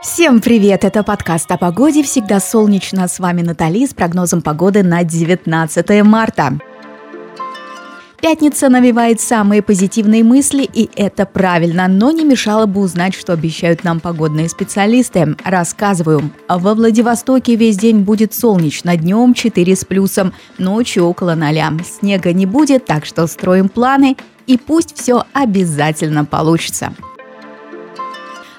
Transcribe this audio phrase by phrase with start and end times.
[0.00, 0.84] Всем привет!
[0.84, 2.04] Это подкаст о погоде.
[2.04, 3.08] Всегда солнечно.
[3.08, 6.56] С вами Натали с прогнозом погоды на 19 марта.
[8.20, 13.82] Пятница навевает самые позитивные мысли, и это правильно, но не мешало бы узнать, что обещают
[13.82, 15.36] нам погодные специалисты.
[15.44, 16.30] Рассказываю.
[16.48, 21.82] Во Владивостоке весь день будет солнечно, днем 4 с плюсом, ночью около 0.
[21.84, 26.92] Снега не будет, так что строим планы, и пусть все обязательно получится.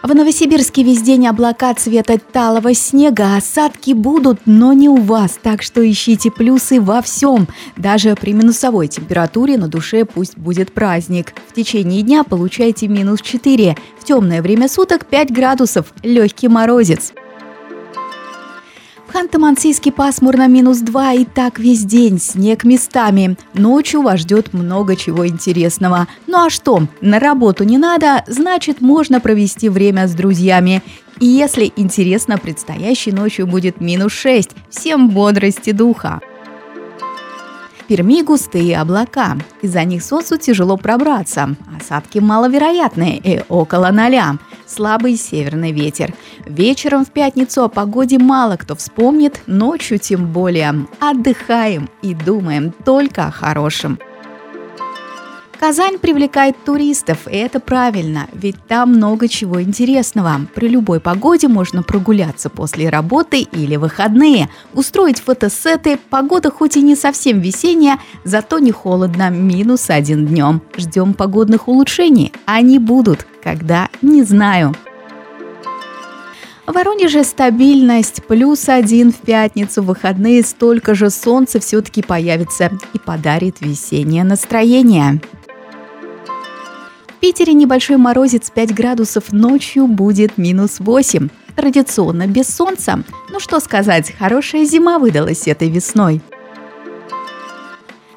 [0.00, 5.60] В Новосибирске весь день облака цвета талого снега, осадки будут, но не у вас, так
[5.60, 7.48] что ищите плюсы во всем.
[7.76, 11.34] Даже при минусовой температуре на душе пусть будет праздник.
[11.48, 17.12] В течение дня получайте минус 4, в темное время суток 5 градусов, легкий морозец.
[19.18, 23.36] В Ханты-Мансийске пасмурно минус 2 и так весь день, снег местами.
[23.52, 26.06] Ночью вас ждет много чего интересного.
[26.28, 30.84] Ну а что, на работу не надо, значит можно провести время с друзьями.
[31.18, 34.50] И если интересно, предстоящей ночью будет минус 6.
[34.70, 36.20] Всем бодрости духа!
[37.88, 39.38] Перми густые облака.
[39.62, 41.56] Из-за них солнцу тяжело пробраться.
[41.80, 44.36] Осадки маловероятные и около ноля.
[44.66, 46.12] Слабый северный ветер.
[46.44, 50.86] Вечером в пятницу о погоде мало кто вспомнит, ночью тем более.
[51.00, 53.98] Отдыхаем и думаем только о хорошем.
[55.58, 60.42] Казань привлекает туристов, и это правильно, ведь там много чего интересного.
[60.54, 66.94] При любой погоде можно прогуляться после работы или выходные, устроить фотосеты, погода хоть и не
[66.94, 70.62] совсем весенняя, зато не холодно, минус один днем.
[70.76, 74.76] Ждем погодных улучшений, они будут, когда, не знаю.
[76.68, 83.56] В Воронеже стабильность, плюс один в пятницу, выходные столько же солнца все-таки появится и подарит
[83.60, 85.20] весеннее настроение.
[87.20, 91.28] Питере небольшой морозец 5 градусов, ночью будет минус 8.
[91.56, 93.02] Традиционно без солнца.
[93.30, 96.20] Ну что сказать, хорошая зима выдалась этой весной.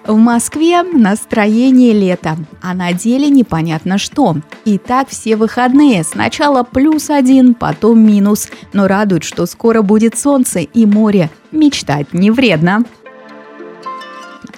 [0.06, 4.35] В Москве настроение лета, а на деле непонятно что.
[4.66, 6.03] И так все выходные.
[6.03, 8.50] Сначала плюс один, потом минус.
[8.73, 11.29] Но радует, что скоро будет солнце и море.
[11.51, 12.83] Мечтать не вредно.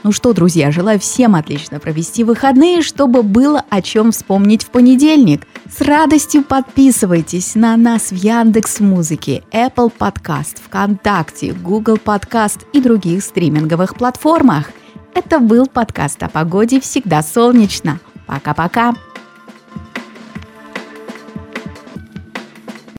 [0.03, 5.47] Ну что, друзья, желаю всем отлично провести выходные, чтобы было о чем вспомнить в понедельник.
[5.71, 13.23] С радостью подписывайтесь на нас в Яндекс Музыке, Apple Podcast, ВКонтакте, Google Podcast и других
[13.23, 14.71] стриминговых платформах.
[15.15, 17.99] Это был подкаст о погоде «Всегда солнечно».
[18.25, 18.93] Пока-пока!